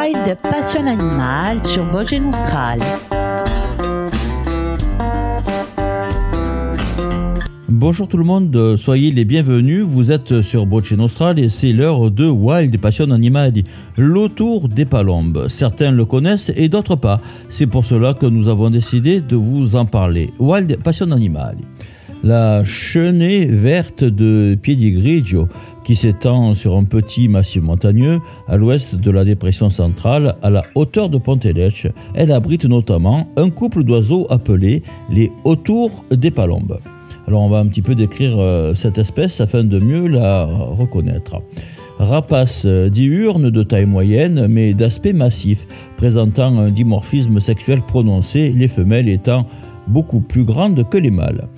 [0.00, 2.78] Wild Passion Animal sur Bogen Austral.
[7.68, 9.82] Bonjour tout le monde, soyez les bienvenus.
[9.82, 13.66] Vous êtes sur Bochen Austral et c'est l'heure de Wild Passion Animali,
[13.98, 15.48] l'autour des palombes.
[15.48, 17.20] Certains le connaissent et d'autres pas.
[17.50, 20.32] C'est pour cela que nous avons décidé de vous en parler.
[20.38, 21.64] Wild Passion Animali.
[22.22, 25.48] La chenée verte de Piedigrigio,
[25.84, 30.62] qui s'étend sur un petit massif montagneux à l'ouest de la dépression centrale, à la
[30.74, 36.78] hauteur de Pontelec, elle abrite notamment un couple d'oiseaux appelés les autours des palombes.
[37.26, 41.40] Alors on va un petit peu décrire euh, cette espèce afin de mieux la reconnaître.
[41.98, 49.08] Rapace diurne de taille moyenne mais d'aspect massif, présentant un dimorphisme sexuel prononcé, les femelles
[49.08, 49.46] étant
[49.86, 51.48] beaucoup plus grandes que les mâles.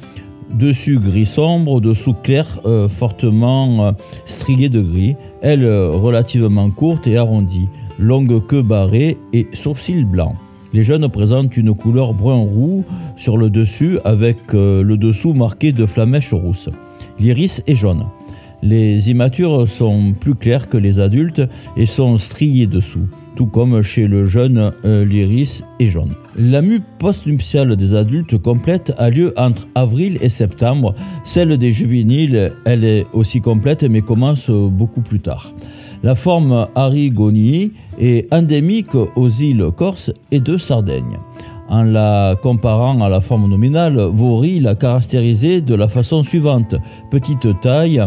[0.54, 3.92] Dessus gris sombre, dessous clair, euh, fortement euh,
[4.26, 7.68] strié de gris, elle relativement courte et arrondie,
[7.98, 10.36] longue queue barrée et sourcils blancs.
[10.72, 12.84] Les jeunes présentent une couleur brun-roux
[13.16, 16.70] sur le dessus avec euh, le dessous marqué de flamèches rousses.
[17.20, 18.06] L'iris est jaune.
[18.62, 21.42] Les immatures sont plus clairs que les adultes
[21.76, 26.14] et sont striés dessous, tout comme chez le jeune, euh, l'iris est jaune.
[26.36, 30.94] La mue postnuptiale des adultes complète a lieu entre avril et septembre.
[31.24, 35.52] Celle des juvéniles, elle est aussi complète mais commence beaucoup plus tard.
[36.02, 41.18] La forme Arigonii est endémique aux îles Corse et de Sardaigne.
[41.68, 46.74] En la comparant à la forme nominale, Vaury l'a caractérisée de la façon suivante.
[47.10, 48.02] Petite taille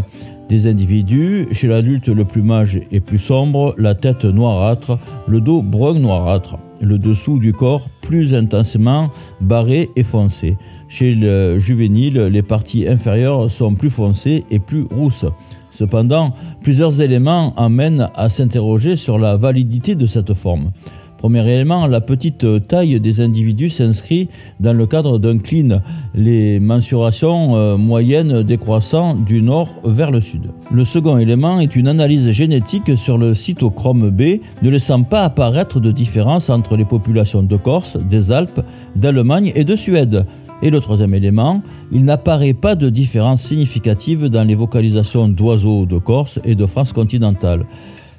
[0.50, 5.96] des individus, chez l'adulte le plumage est plus sombre, la tête noirâtre, le dos brun
[5.96, 9.10] noirâtre, le dessous du corps plus intensément
[9.42, 10.58] barré et foncé.
[10.88, 15.26] Chez le juvénile, les parties inférieures sont plus foncées et plus rousses.
[15.72, 20.72] Cependant, plusieurs éléments amènent à s'interroger sur la validité de cette forme.
[21.18, 24.28] Premier élément, la petite taille des individus s'inscrit
[24.60, 25.82] dans le cadre d'un clean,
[26.14, 30.52] les mensurations euh, moyennes décroissant du nord vers le sud.
[30.72, 35.80] Le second élément est une analyse génétique sur le cytochrome B, ne laissant pas apparaître
[35.80, 38.62] de différence entre les populations de Corse, des Alpes,
[38.96, 40.26] d'Allemagne et de Suède.
[40.62, 41.62] Et le troisième élément,
[41.92, 46.94] il n'apparaît pas de différence significative dans les vocalisations d'oiseaux de Corse et de France
[46.94, 47.66] continentale.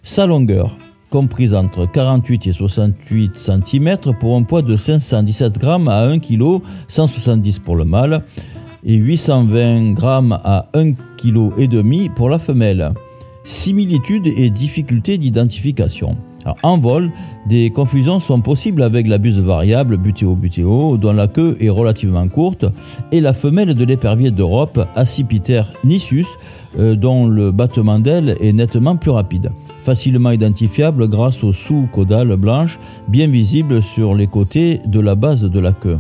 [0.03, 0.77] Sa longueur,
[1.11, 6.61] comprise entre 48 et 68 cm pour un poids de 517 g à 1 kg,
[6.89, 8.23] 170 pour le mâle,
[8.85, 10.07] et 820 g
[10.45, 12.93] à 1 kg et demi pour la femelle.
[13.45, 16.17] Similitudes et difficultés d'identification.
[16.63, 17.11] en vol,
[17.49, 22.65] des confusions sont possibles avec la buse variable butéo-butéo, dont la queue est relativement courte,
[23.13, 26.27] et la femelle de l'épervier d'Europe, Accipiter nissus,
[26.79, 29.51] dont le battement d'aile est nettement plus rapide.
[29.83, 32.79] Facilement identifiable grâce aux sous-caudales blanches,
[33.09, 35.99] bien visibles sur les côtés de la base de la queue.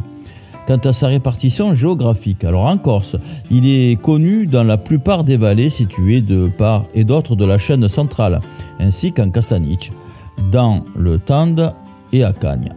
[0.66, 3.16] Quant à sa répartition géographique, alors en Corse,
[3.50, 7.56] il est connu dans la plupart des vallées situées de part et d'autre de la
[7.56, 8.40] chaîne centrale,
[8.80, 9.92] ainsi qu'en Castaniche,
[10.50, 11.72] dans le Tende
[12.12, 12.75] et à Cagnes.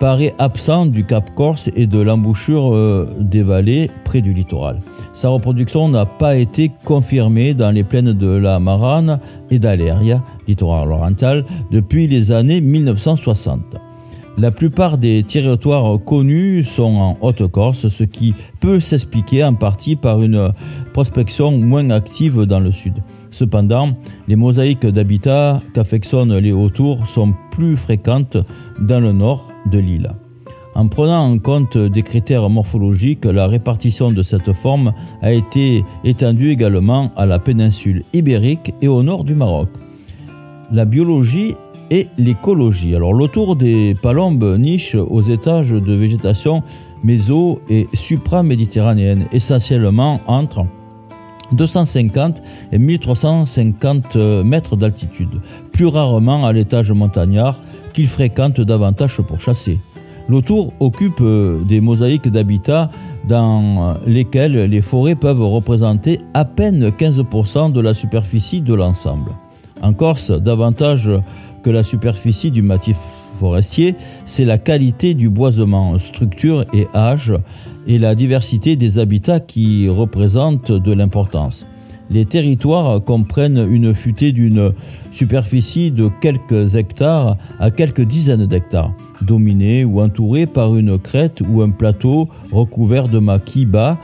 [0.00, 4.78] Paraît absent du Cap Corse et de l'embouchure euh, des vallées près du littoral.
[5.12, 9.18] Sa reproduction n'a pas été confirmée dans les plaines de la Marane
[9.50, 13.60] et d'Aléria, littoral oriental, depuis les années 1960.
[14.38, 20.22] La plupart des territoires connus sont en Haute-Corse, ce qui peut s'expliquer en partie par
[20.22, 20.52] une
[20.92, 22.94] prospection moins active dans le sud.
[23.32, 23.96] Cependant,
[24.28, 28.36] les mosaïques d'habitat qu'affectionnent les hauts-tours sont plus fréquentes
[28.80, 30.10] dans le nord de l'île.
[30.74, 34.92] En prenant en compte des critères morphologiques, la répartition de cette forme
[35.22, 39.68] a été étendue également à la péninsule ibérique et au nord du Maroc.
[40.70, 41.54] La biologie
[41.90, 42.94] et l'écologie.
[42.94, 46.62] Alors l'autour des palombes niche aux étages de végétation
[47.02, 50.66] méso- et supra-méditerranéenne, essentiellement entre
[51.52, 52.42] 250
[52.72, 55.40] et 1350 mètres d'altitude,
[55.72, 57.58] plus rarement à l'étage montagnard
[57.92, 59.78] qu'ils fréquentent davantage pour chasser.
[60.28, 62.90] L'autour occupe euh, des mosaïques d'habitat
[63.26, 69.32] dans lesquelles les forêts peuvent représenter à peine 15% de la superficie de l'ensemble.
[69.82, 71.10] En Corse, davantage
[71.62, 72.96] que la superficie du massif
[73.38, 73.94] forestier,
[74.26, 77.32] c'est la qualité du boisement, structure et âge,
[77.86, 81.66] et la diversité des habitats qui représentent de l'importance.
[82.10, 84.72] Les territoires comprennent une futée d'une
[85.12, 91.60] superficie de quelques hectares à quelques dizaines d'hectares, dominée ou entourée par une crête ou
[91.60, 93.98] un plateau recouvert de maquis bas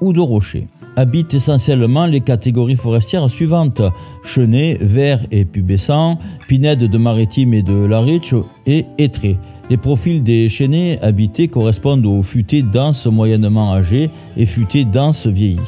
[0.00, 0.66] ou de rochers.
[0.96, 3.80] habitent essentiellement les catégories forestières suivantes
[4.24, 6.18] chenets, vers et pubescents,
[6.48, 8.34] pinèdes de maritime et de lariche
[8.66, 9.38] et étrés.
[9.70, 15.60] Les profils des chenets habités correspondent aux futés denses moyennement âgés et futés denses vieillis.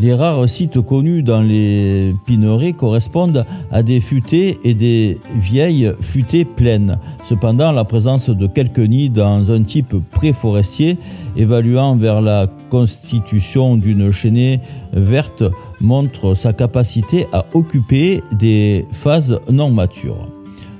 [0.00, 6.44] Les rares sites connus dans les pinerais correspondent à des futaies et des vieilles futaies
[6.44, 7.00] pleines.
[7.28, 10.98] Cependant, la présence de quelques nids dans un type préforestier,
[11.36, 14.60] évaluant vers la constitution d'une chaînée
[14.92, 15.42] verte,
[15.80, 20.37] montre sa capacité à occuper des phases non matures.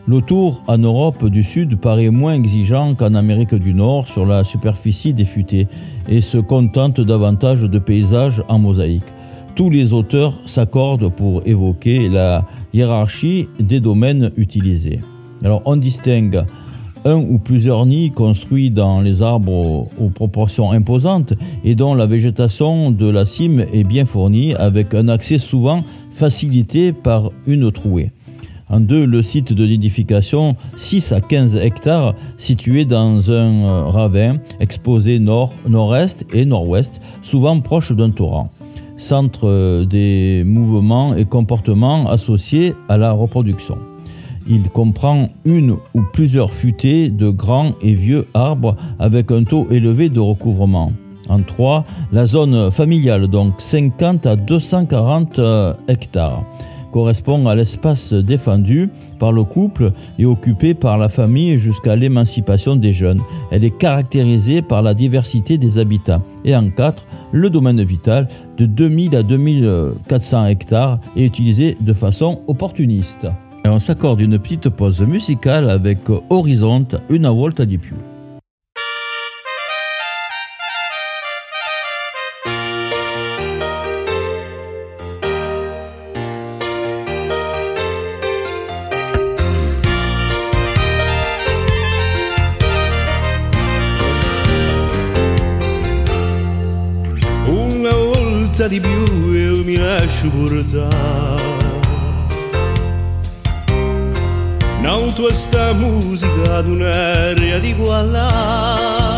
[0.09, 4.43] Le tour en Europe du Sud paraît moins exigeant qu'en Amérique du Nord sur la
[4.43, 5.69] superficie des futaies
[6.09, 9.03] et se contente davantage de paysages en mosaïque.
[9.55, 15.01] Tous les auteurs s'accordent pour évoquer la hiérarchie des domaines utilisés.
[15.45, 16.43] Alors on distingue
[17.05, 21.35] un ou plusieurs nids construits dans les arbres aux proportions imposantes
[21.65, 25.85] et dont la végétation de la cime est bien fournie avec un accès souvent
[26.15, 28.11] facilité par une trouée.
[28.71, 34.37] En deux, le site de nidification, 6 à 15 hectares, situé dans un euh, ravin,
[34.61, 38.51] exposé nord, nord-est et nord-ouest, souvent proche d'un torrent.
[38.99, 43.79] Centre euh, des mouvements et comportements associés à la reproduction.
[44.47, 50.11] Il comprend une ou plusieurs futaies de grands et vieux arbres avec un taux élevé
[50.11, 50.93] de recouvrement.
[51.31, 56.45] En trois, la zone familiale, donc 50 à 240 euh, hectares
[56.93, 62.93] correspond à l'espace défendu par le couple et occupé par la famille jusqu'à l'émancipation des
[62.93, 63.21] jeunes.
[63.51, 66.23] Elle est caractérisée par la diversité des habitats.
[66.45, 72.41] Et en 4, le domaine vital de 2000 à 2400 hectares est utilisé de façon
[72.47, 73.27] opportuniste.
[73.65, 75.99] Et on s'accorde une petite pause musicale avec
[76.31, 77.97] Horizonte, une volta di più.
[98.69, 101.57] Di più io mi lascio portare
[104.81, 109.09] Non tu sta musica ad un'aria di qualità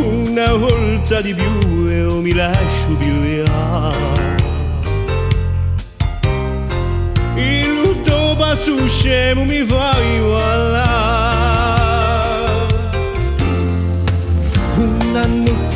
[0.00, 4.34] Una volta di più io mi lascio pigliare.
[7.36, 10.85] Il lutto passo scemo mi fa voilà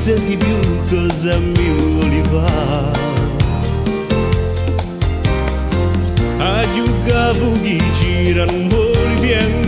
[0.02, 0.56] Notte di più
[0.88, 2.98] cosa mi vuoi fare.
[6.38, 9.58] A giocare chi gira non vuoi pensare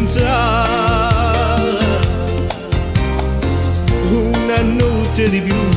[4.10, 5.71] una notte di più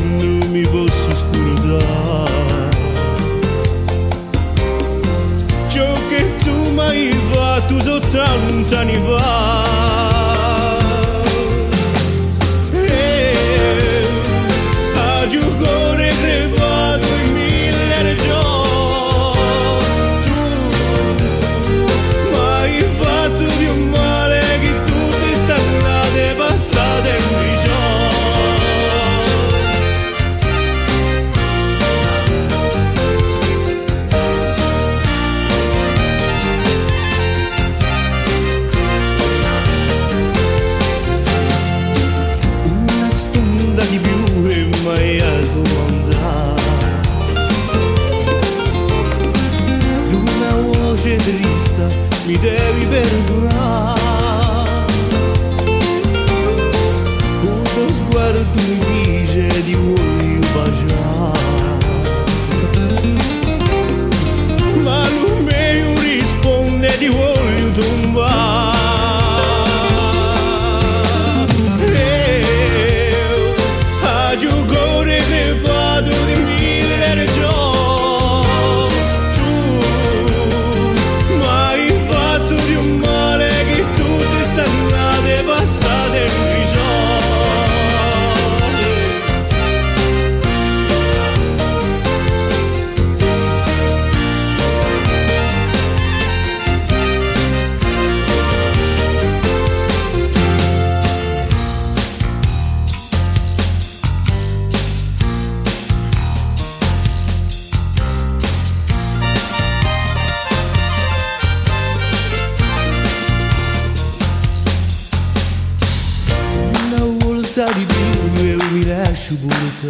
[117.57, 119.88] 二人で上を見りゃしぼれた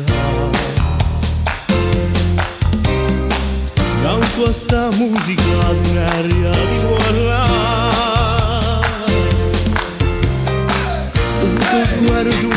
[4.03, 5.41] なんとした musica
[12.23, 12.54] di di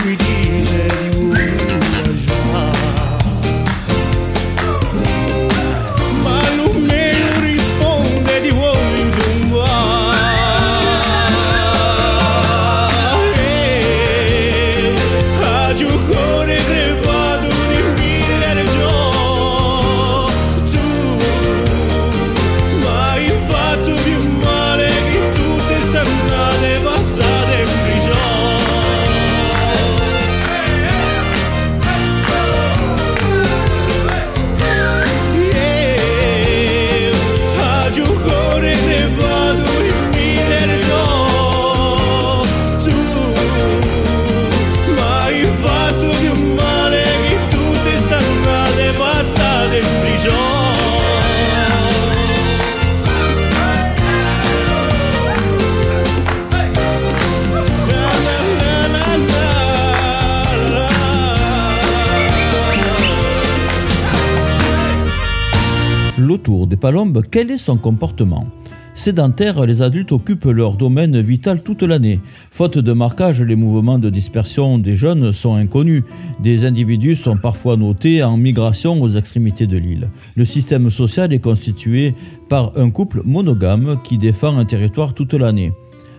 [66.49, 68.47] Des palombes, quel est son comportement?
[68.95, 72.21] Sédentaires, les adultes occupent leur domaine vital toute l'année.
[72.50, 76.05] Faute de marquage, les mouvements de dispersion des jeunes sont inconnus.
[76.40, 80.09] Des individus sont parfois notés en migration aux extrémités de l'île.
[80.37, 82.14] Le système social est constitué
[82.49, 85.73] par un couple monogame qui défend un territoire toute l'année.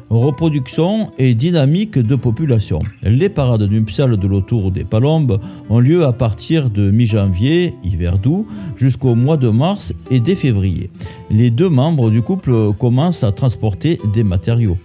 [0.09, 2.81] Reproduction et dynamique de population.
[3.03, 5.39] Les parades nuptiales de l'autour des Palombes
[5.69, 10.89] ont lieu à partir de mi-janvier, hiver doux, jusqu'au mois de mars et dès février.
[11.29, 14.77] Les deux membres du couple commencent à transporter des matériaux.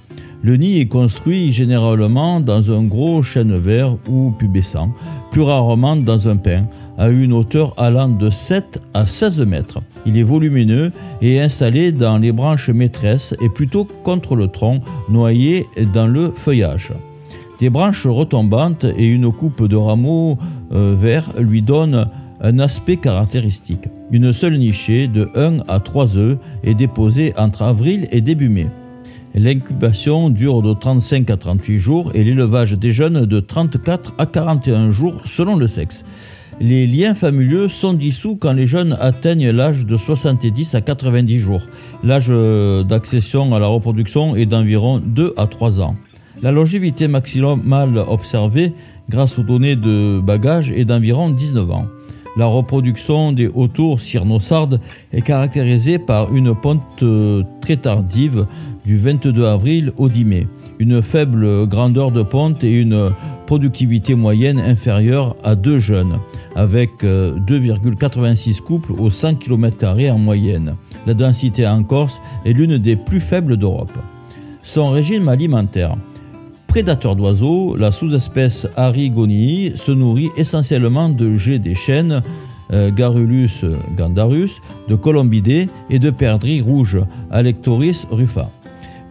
[0.42, 4.90] Le nid est construit généralement dans un gros chêne vert ou pubescent,
[5.30, 6.66] plus rarement dans un pin,
[6.98, 9.80] à une hauteur allant de 7 à 16 mètres.
[10.06, 10.92] Il est volumineux
[11.23, 16.92] et installé dans les branches maîtresses et plutôt contre le tronc, noyé dans le feuillage.
[17.61, 20.38] Des branches retombantes et une coupe de rameaux
[20.73, 22.08] euh, verts lui donnent
[22.40, 23.88] un aspect caractéristique.
[24.11, 28.66] Une seule nichée de 1 à 3 œufs est déposée entre avril et début mai.
[29.34, 34.90] L'incubation dure de 35 à 38 jours et l'élevage des jeunes de 34 à 41
[34.90, 36.04] jours selon le sexe.
[36.61, 41.62] Les liens familiaux sont dissous quand les jeunes atteignent l'âge de 70 à 90 jours.
[42.04, 45.96] L'âge euh, d'accession à la reproduction est d'environ 2 à 3 ans.
[46.42, 48.73] La longévité maximale observée
[49.08, 51.87] grâce aux données de bagage est d'environ 19 ans.
[52.37, 54.80] La reproduction des hautours cyanossardes
[55.12, 58.46] est caractérisée par une ponte euh, très tardive
[58.84, 60.46] du 22 avril au 10 mai,
[60.78, 63.10] une faible grandeur de ponte et une
[63.46, 66.18] productivité moyenne inférieure à deux jeunes,
[66.54, 70.76] avec euh, 2,86 couples au 100 km en moyenne.
[71.06, 73.92] La densité en Corse est l'une des plus faibles d'Europe.
[74.62, 75.96] Son régime alimentaire.
[76.66, 82.22] Prédateur d'oiseaux, la sous-espèce Arigonii se nourrit essentiellement de jets des chênes,
[82.72, 83.62] euh, Garrulus
[83.96, 86.98] gandarus, de colombidés et de perdrix rouges,
[87.30, 88.50] Alectoris rufa.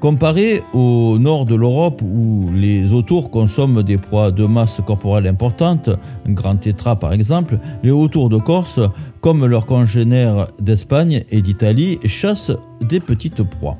[0.03, 5.89] Comparé au nord de l'Europe où les autours consomment des proies de masse corporelle importante,
[6.27, 8.81] un grand tétra par exemple, les autours de Corse,
[9.21, 13.77] comme leurs congénères d'Espagne et d'Italie, chassent des petites proies.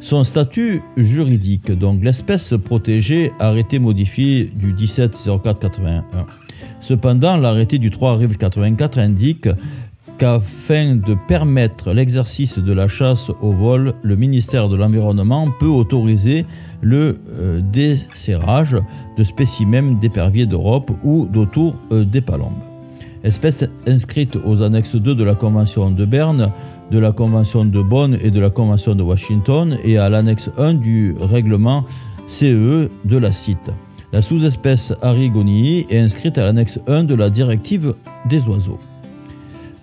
[0.00, 6.04] Son statut juridique, donc l'espèce protégée, arrêté modifié du 17 04 81.
[6.80, 9.48] Cependant, l'arrêté du 3 avril 84 indique
[10.18, 16.46] qu'afin de permettre l'exercice de la chasse au vol, le ministère de l'Environnement peut autoriser
[16.80, 18.76] le euh, desserrage
[19.16, 22.52] de spécimens d'éperviers d'Europe ou d'autour euh, des palombes.
[23.24, 26.50] Espèce inscrite aux annexes 2 de la Convention de Berne,
[26.90, 30.74] de la Convention de Bonn et de la Convention de Washington et à l'annexe 1
[30.74, 31.84] du règlement
[32.28, 33.72] CE de la CITE.
[34.12, 37.94] La sous-espèce Arigonii est inscrite à l'annexe 1 de la directive
[38.28, 38.78] des oiseaux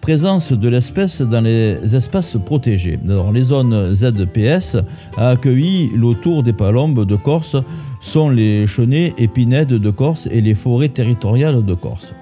[0.04, 3.00] présence de l'espèce dans les espaces protégés.
[3.34, 4.76] Les zones ZPS
[5.16, 7.56] a accueilli l'autour des palombes de Corse
[8.02, 12.14] sont les chenets épinèdes de Corse et les forêts territoriales de Corse.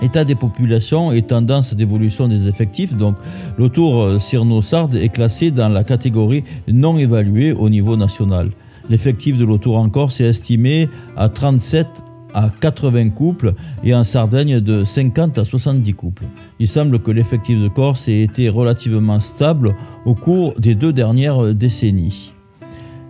[0.00, 2.94] État des populations et tendance d'évolution des effectifs.
[2.96, 3.16] Donc,
[3.58, 8.50] l'autour Cyrnosarde est classé dans la catégorie non évaluée au niveau national.
[8.88, 11.88] L'effectif de l'autour en Corse est estimé à 37
[12.34, 16.24] à 80 couples et en Sardaigne de 50 à 70 couples.
[16.58, 19.74] Il semble que l'effectif de Corse ait été relativement stable
[20.04, 22.32] au cours des deux dernières décennies.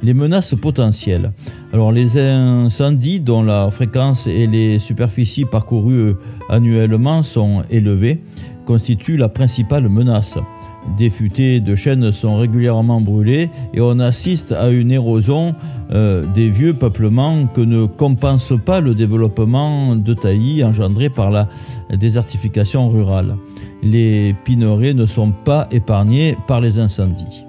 [0.03, 1.33] Les menaces potentielles.
[1.73, 6.15] Alors les incendies dont la fréquence et les superficies parcourues
[6.49, 8.21] annuellement sont élevées
[8.67, 10.39] constituent la principale menace.
[10.99, 15.55] Des futaies de chênes sont régulièrement brûlées et on assiste à une érosion
[15.93, 21.49] euh, des vieux peuplements que ne compense pas le développement de taillis engendré par la
[21.91, 23.37] désertification rurale.
[23.83, 27.45] Les pineraies ne sont pas épargnés par les incendies.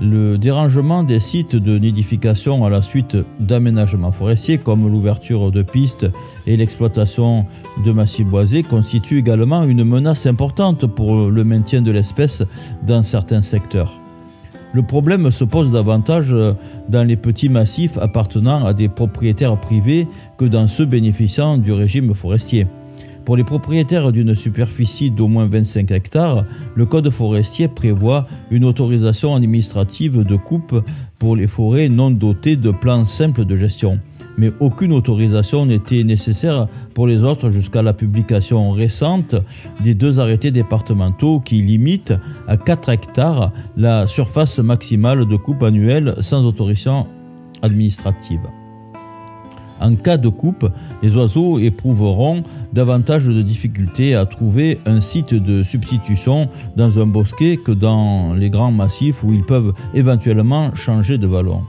[0.00, 6.06] Le dérangement des sites de nidification à la suite d'aménagements forestiers comme l'ouverture de pistes
[6.46, 7.46] et l'exploitation
[7.82, 12.42] de massifs boisés constitue également une menace importante pour le maintien de l'espèce
[12.86, 13.98] dans certains secteurs.
[14.74, 16.34] Le problème se pose davantage
[16.90, 22.12] dans les petits massifs appartenant à des propriétaires privés que dans ceux bénéficiant du régime
[22.12, 22.66] forestier.
[23.26, 26.44] Pour les propriétaires d'une superficie d'au moins 25 hectares,
[26.76, 30.80] le Code forestier prévoit une autorisation administrative de coupe
[31.18, 33.98] pour les forêts non dotées de plans simples de gestion.
[34.38, 39.34] Mais aucune autorisation n'était nécessaire pour les autres jusqu'à la publication récente
[39.80, 42.14] des deux arrêtés départementaux qui limitent
[42.46, 47.08] à 4 hectares la surface maximale de coupe annuelle sans autorisation
[47.60, 48.46] administrative.
[49.80, 50.70] En cas de coupe,
[51.02, 52.42] les oiseaux éprouveront
[52.72, 58.50] davantage de difficultés à trouver un site de substitution dans un bosquet que dans les
[58.50, 61.62] grands massifs où ils peuvent éventuellement changer de vallon.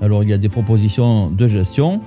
[0.00, 2.00] Alors il y a des propositions de gestion,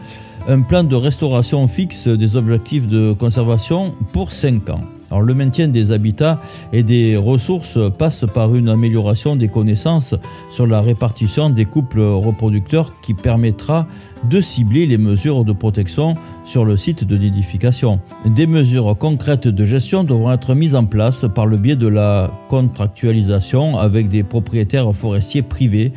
[0.48, 4.82] un plan de restauration fixe des objectifs de conservation pour 5 ans.
[5.12, 6.42] Le maintien des habitats
[6.74, 10.16] et des ressources passe par une amélioration des connaissances
[10.52, 13.88] sur la répartition des couples reproducteurs qui permettra
[14.30, 18.00] de cibler les mesures de protection sur le site de nidification.
[18.26, 22.32] Des mesures concrètes de gestion devront être mises en place par le biais de la
[22.50, 25.92] contractualisation avec des propriétaires forestiers privés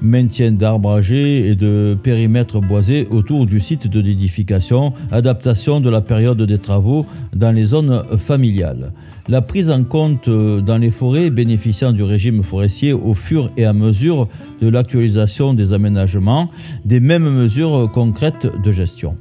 [0.00, 6.00] maintien d'arbres âgés et de périmètres boisés autour du site de nidification, adaptation de la
[6.00, 8.92] période des travaux dans les zones familiales.
[9.28, 13.64] La prise en compte euh, dans les forêts bénéficiant du régime forestier au fur et
[13.64, 14.28] à mesure
[14.62, 16.50] de l'actualisation des aménagements,
[16.84, 19.16] des mêmes mesures concrètes de gestion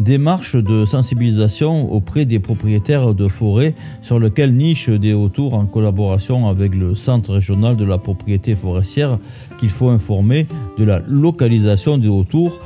[0.00, 6.48] démarche de sensibilisation auprès des propriétaires de forêts sur lequel niche des autours en collaboration
[6.48, 9.18] avec le Centre régional de la propriété forestière
[9.60, 10.46] qu'il faut informer
[10.78, 12.58] de la localisation des autours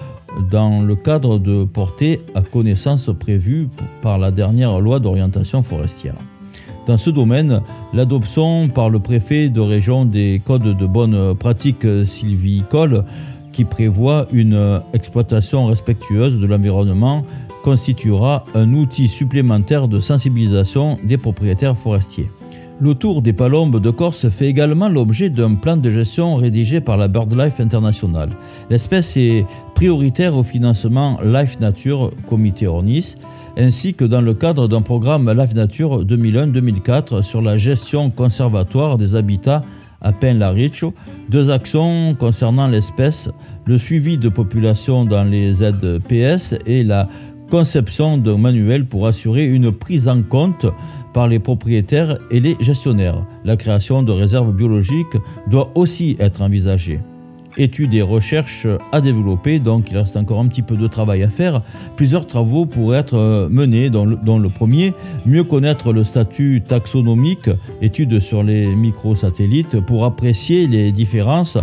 [0.50, 3.68] dans le cadre de portée à connaissance prévue
[4.00, 6.14] par la dernière loi d'orientation forestière.
[6.86, 7.62] Dans ce domaine,
[7.94, 13.04] l'adoption par le préfet de région des codes de bonne pratique sylvicole
[13.54, 17.24] qui prévoit une exploitation respectueuse de l'environnement
[17.62, 22.28] constituera un outil supplémentaire de sensibilisation des propriétaires forestiers.
[22.80, 27.06] L'autour des palombes de Corse fait également l'objet d'un plan de gestion rédigé par la
[27.06, 28.30] BirdLife International.
[28.68, 33.14] L'espèce est prioritaire au financement Life Nature Comité Ornis,
[33.56, 39.14] ainsi que dans le cadre d'un programme Life Nature 2001-2004 sur la gestion conservatoire des
[39.14, 39.62] habitats
[40.04, 40.94] à Pen-la-Riccio,
[41.28, 43.28] deux actions concernant l'espèce,
[43.66, 47.08] le suivi de population dans les ZPS et la
[47.50, 50.66] conception d'un manuel pour assurer une prise en compte
[51.12, 53.24] par les propriétaires et les gestionnaires.
[53.44, 55.16] La création de réserves biologiques
[55.48, 57.00] doit aussi être envisagée
[57.56, 61.28] études et recherches à développer, donc il reste encore un petit peu de travail à
[61.28, 61.62] faire.
[61.96, 64.92] Plusieurs travaux pourraient être euh, menés, dont le, premier,
[65.26, 67.50] mieux connaître le statut taxonomique,
[67.82, 71.58] études sur les microsatellites, pour apprécier les différences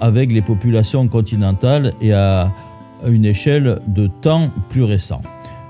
[0.00, 2.52] avec les populations continentales et à
[3.06, 5.20] une échelle de temps plus récent.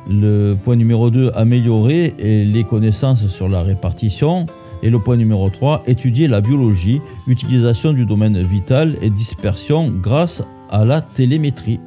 [0.08, 4.46] Le point numéro 2, améliorer les connaissances sur la répartition,
[4.82, 10.42] et le point numéro 3, étudier la biologie, utilisation du domaine vital et dispersion grâce
[10.70, 11.80] à la télémétrie.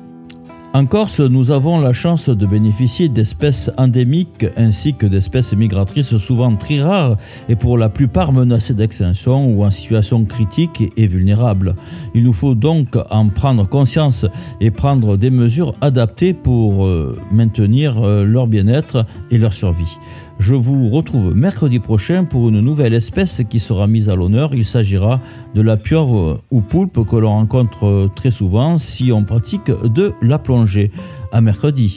[0.75, 6.55] En Corse, nous avons la chance de bénéficier d'espèces endémiques ainsi que d'espèces migratrices souvent
[6.55, 11.75] très rares et pour la plupart menacées d'extinction ou en situation critique et vulnérable.
[12.15, 14.25] Il nous faut donc en prendre conscience
[14.61, 19.99] et prendre des mesures adaptées pour euh, maintenir euh, leur bien-être et leur survie.
[20.45, 24.53] Je vous retrouve mercredi prochain pour une nouvelle espèce qui sera mise à l'honneur.
[24.53, 25.21] Il s'agira
[25.55, 30.39] de la pieuvre ou poulpe que l'on rencontre très souvent si on pratique de la
[30.39, 30.91] plongée.
[31.31, 31.95] À mercredi.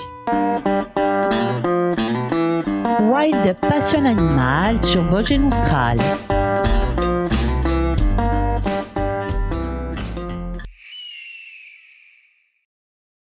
[3.01, 5.41] Wild Passion Animal sur Vosges.